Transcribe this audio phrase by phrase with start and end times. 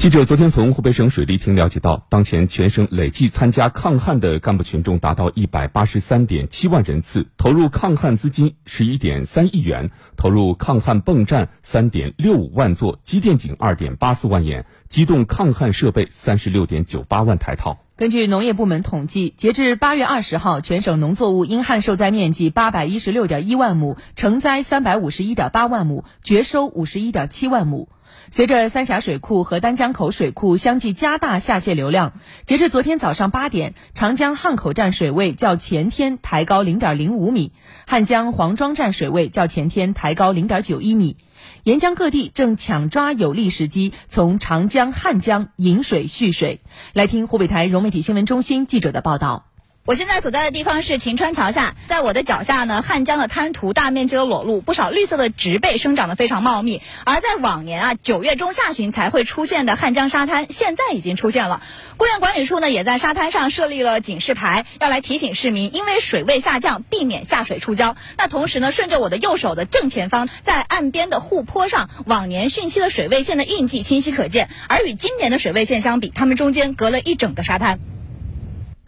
[0.00, 17.78] 记者昨天从湖北省水利厅了解到，当前全省累计参加抗旱的干部群众达到一百八十三点七万人次，投入抗旱资金十一点三亿元，投入抗旱泵站三点六五万座，机电井二点八四万眼，机动抗旱设备三十六点九八万台套。
[18.00, 27.90] 根据农业部门统计，截至八月二十号，全省农作物因旱受灾面积八百一十六点一万亩，成灾三百五十一点八万亩，绝收五十一点七万亩。
[28.30, 32.14] 随着三峡水库和丹江口水库相继加大下泄流量，
[32.46, 37.52] 截至昨天早上八点，长江汉口站水位较前天抬高零点零五米，
[37.86, 41.18] 汉江黄庄站水位较前天抬高零点九一米。
[41.64, 46.62] 沿江各地正抢抓有利时机，从长江、汉江引水蓄水。
[46.92, 49.49] 来听湖北台融媒体新闻中心记者的报道。
[49.86, 56.80] 我现在所在的地方是秦川桥下，在我的脚下呢，汉江的滩涂大面积的裸露，不少绿色的植被生长得非常茂密。
[57.04, 61.60] 而在往年啊，九月中下旬才会出现的汉江沙滩，现在已经出现了。
[61.96, 67.96] 公园管理处呢，也在沙滩上设立了警示牌，要来提醒市民，因为水位下降，避免下水触礁。
[68.16, 77.80] 那同时呢，顺着我的右手的正前方，在岸边的护坡上，往年汛期的水位线的印记清晰可见，而与今年的水位线相比，它们中间隔了一整个沙滩。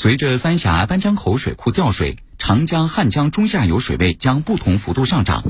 [0.00, 5.42] 随着三峡丹江口水库调水，长江、汉江中下游水位将不同幅度上涨。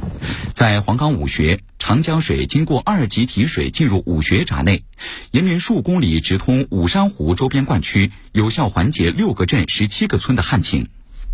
[0.55, 4.84] 在黄冈五穴，长江水经过二级提水进入五穴闸内，
[5.32, 10.88] 延绵数公里，直通五山湖周边灌区，有效缓解六个镇、十七个村的旱情。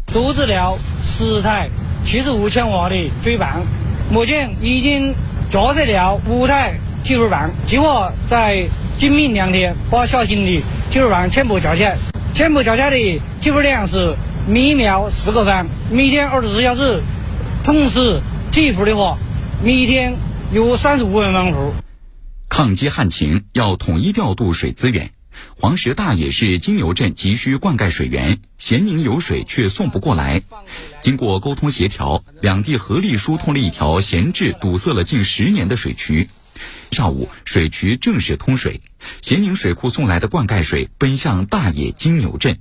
[0.09, 1.69] 组织了十台
[2.05, 3.65] 七十五千瓦的水泵，
[4.11, 5.15] 目前已经
[5.53, 8.67] 架设了五台提水泵，计划在
[8.99, 11.97] 今明两天把小型的提水泵全部架起来。
[12.35, 14.17] 全部加起来的提水量是
[14.49, 17.01] 每秒四个方，每天二十四小时
[17.63, 19.19] 同时提壶的话，
[19.63, 20.17] 每天
[20.53, 21.73] 有三十五万方壶。
[22.49, 25.13] 抗击旱情要统一调度水资源。
[25.57, 30.43] 黄石大冶市金牛镇急需灌溉水源，咸宁有水却送不过来。
[31.01, 36.29] 经过沟通协调，两地合力疏通了一条闲置堵塞了近十年的水渠。
[36.91, 38.81] 上午，水渠正式通水，
[39.23, 42.59] 咸宁水库送来的灌溉水奔向大冶金牛镇。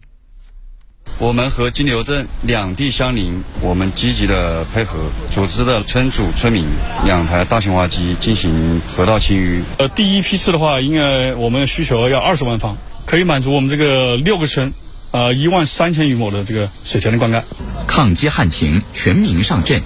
[1.19, 6.65] 我们和金牛镇两地相邻，我们积极的配合，组织的村主村民
[7.03, 9.63] 两台大型挖机进行河道清淤。
[9.77, 14.73] 呃，第一批次的话，应该我们需求要二十万方，可以满足我们这个六个村，
[15.11, 17.43] 呃，一万三千余亩的这个水田的灌溉。
[17.85, 19.81] 抗击旱情，全民上阵。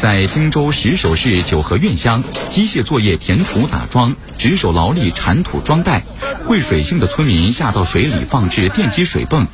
[0.00, 6.04] 在荆州石首市九河苑乡，机械作业填土打桩，值守劳力铲土装袋。
[6.46, 9.48] 会水性的村民下到水里放置电机水泵，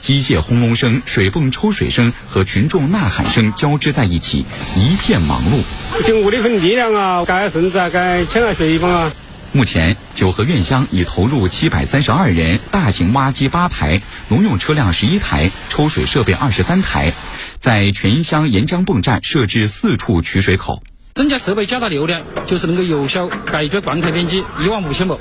[0.00, 5.62] 机械轰隆声、水泵抽水声和群众呐喊声交织在一起，一片忙碌。
[6.06, 9.12] 尽我的一份力量啊，该绳子啊，该抢来水泵啊。
[9.52, 17.12] 目前，九河苑乡已投入七百三十二人，大型挖机八台，农用车辆十一台，抽水设备二十三台。
[17.58, 20.84] 在全乡沿江泵站设置四处取水口，
[21.14, 25.18] 增加设备加大流量，就是能够有效解决灌溉面积一万五千亩。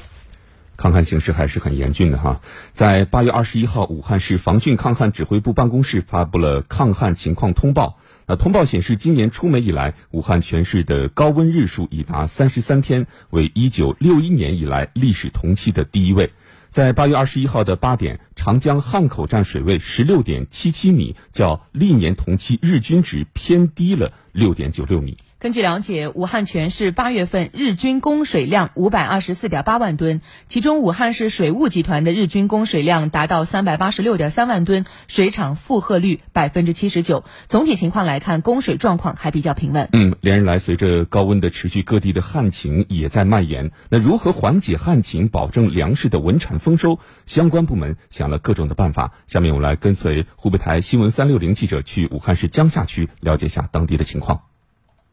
[0.78, 2.40] 抗旱形势还是很严峻的哈。
[2.72, 7.98] 在八月二十一号，武汉市防汛抗旱指挥部办公室发布了抗旱情况通报。
[8.36, 16.32] 通报显示，今年出梅以来，武汉全市的高温日数已达三十三天，为一九六一年以来历史同期的第一位。
[16.70, 25.18] 在八月二十一号的八点，长江汉口站水位十六点七七米，较历年同期日均值偏低了六点九六米。
[25.40, 37.24] 根据了解，武汉全市八月份日均供水量五百二十四点八万吨，其中武汉市水务集团的日均供水量达到三百八十六点三万吨，水厂负荷率百分之七十九。
[37.48, 39.88] 总体情况来看，供水状况还比较平稳。
[39.94, 43.72] 嗯，连日来随着高温的持续，各地的旱情也在蔓延。
[43.90, 47.00] 那如何缓解旱情，保证粮食的稳产丰收？
[47.26, 49.14] 相关部门想了各种的办法。
[49.26, 54.49] 下面我们来跟随湖北台新闻三六零记者去武汉市江夏区了解一下当地的情况。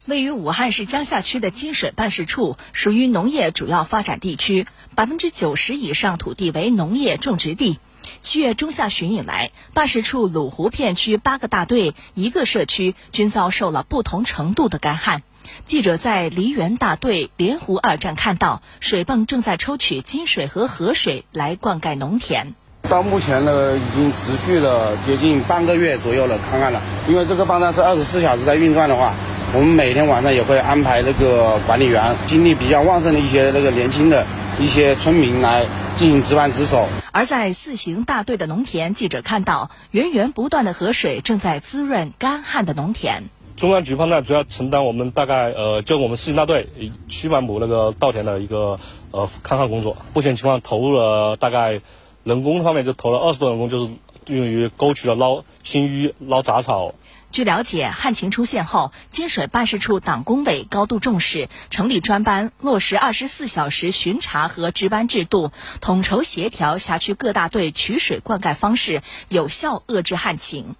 [0.07, 7.77] 位于武汉市江夏区的金水办事处属于农业主要发展地区，百分之九十以上土地为农业种植地。
[8.21, 15.23] 七月中下旬以来，办事处鲁湖片区八个大队、一个社区均遭受了不同程度的干旱。
[15.65, 22.55] 记者在梨园大队莲湖二站看到，水泵正在抽取金水和河水来灌溉农田。
[22.83, 29.13] 到目前呢，已经持续了接近半个月左右了，看看了，因为这个泵站是二十四小时在运转的话。
[29.53, 34.25] 我们每天晚上也会安排那个管理员，精力比较旺盛的一些那个年轻的
[34.59, 35.65] 一些村民来
[35.95, 36.85] 进行值班值守。
[37.13, 43.23] 而在四行大队的农田，记者看到源源不断的河水正在滋润干旱的农田。
[43.55, 46.69] 中央局方呢主要承担我们大概呃，就我们四行大队
[47.09, 48.79] 七万亩那个稻田的一个
[49.11, 49.95] 呃抗旱工作。
[50.13, 51.79] 目前情况投入了大概
[52.25, 53.93] 人工方面就投了二十多人工，就是
[54.27, 56.93] 用于沟渠的捞清淤、捞杂草。
[57.29, 65.51] 据了解，旱情出现后，金水办事处党工委高度重视，成立专班，落实二十四小时巡查和值班制度，
[65.81, 70.75] 统筹协调辖区各大队取水灌溉方式，有效遏制旱情。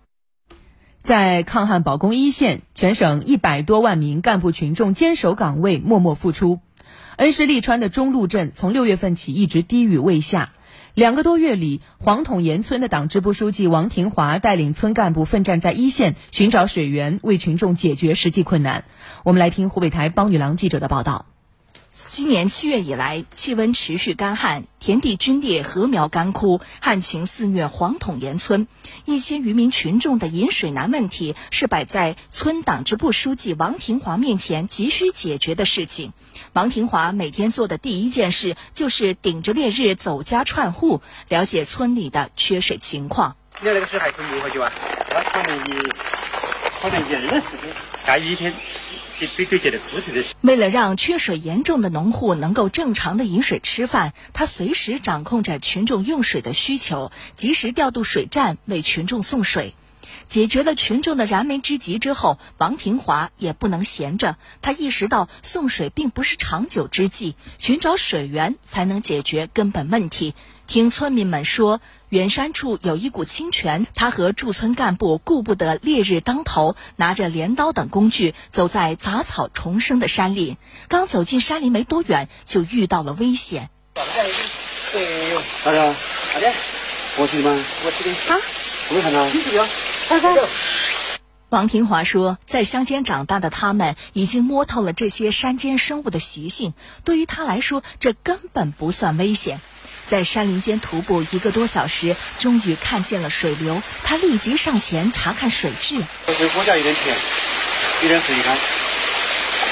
[1.03, 6.59] 在抗旱保供一线，全省一百多万名干部群众坚守岗位，默默付出。
[7.17, 10.53] 恩施利川的中路镇从六月份起一直低雨未下。
[10.97, 18.83] 两个多月里，黄统岩村的党支部书记王廷华带领村干部奋战在一线，寻找水源，为群众解决实际困难。
[19.23, 21.27] 我们来听湖北台帮女郎记者的报道。
[21.99, 28.67] 今年七月以来，气温持续干旱，田地龟裂，禾苗干枯，旱情肆虐黄土岩村，
[29.05, 36.13] 一千余名群众的饮水难问题是摆在村党支部书记王廷华面前急需解决的事情。
[36.53, 43.35] 王廷华每天做的第一件事就是顶着烈日走家串户，了解村里的缺水情况。
[43.59, 44.71] 你那个水还可以喝酒啊？
[45.09, 45.71] 那可能一
[46.79, 47.73] 可能一日的时间，
[48.05, 48.53] 下雨天。
[50.41, 59.73] 为了让缺水严重的农户能够正常的饮水吃饭，他随时掌控着群众用水的需求，及时调度水站为群众送水。
[60.27, 64.37] 解决了群众的燃眉之急之后，王廷华也不能闲着。
[64.61, 70.33] 他意识到送水并不是长久之计，寻找水源才能解决根本问题。
[70.67, 71.81] 听村民们说。
[72.09, 80.55] 远山处有一股清泉，他和驻村干部顾不得烈日当头，拿着镰刀等工具，走在杂草丛生的山里。
[80.87, 83.69] 刚走进山林没多远，就遇到了危险。
[83.93, 84.23] 大家，
[85.65, 86.53] 大家，
[87.17, 87.51] 我去吗？
[87.83, 88.33] 我去的。
[88.33, 88.39] 啊？
[88.89, 89.25] 没看到。
[89.25, 89.67] 你去的。
[91.49, 96.73] 王廷华说，在乡间长大的他们已经摸透了这些山间生物的习性，
[97.03, 99.59] 对于他来说，这根本不算危险。
[100.05, 103.81] 在山林间徒步一个多小时，终于看见了水流。
[104.03, 106.01] 他立即上前查看水质。
[106.27, 107.15] 水有点甜，
[108.03, 108.57] 有点水干。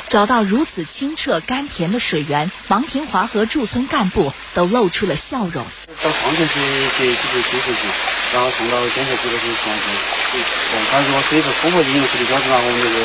[0.09, 5.65] 找到如此清澈甘甜的水源，王廷华和驻村干部都露出了笑容。
[6.05, 6.61] 到矿泉水
[6.99, 7.81] 接几瓶清水去，
[8.31, 9.85] 然后送到建设局的去矿泉
[10.29, 10.39] 水。
[10.91, 12.95] 他如果水是符合饮用水的标准的话，我们这个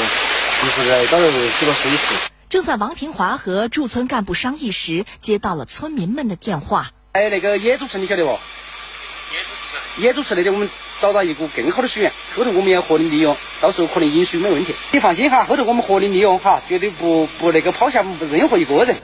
[0.61, 2.15] 就是在到这取个水池。
[2.51, 6.91] 正在王廷华和驻村干部商议时，接到了村民们的电话。
[7.13, 8.33] 哎，那个野猪池你晓得不？
[8.33, 10.69] 野猪池，野猪池那里我们
[11.01, 14.75] 找到一股更好的水源，后头我们要合理利用，到时候可能饮水没问题。
[14.93, 18.95] 你放心哈，后头我们合理利用哈，绝对不不那个抛下任何一个人。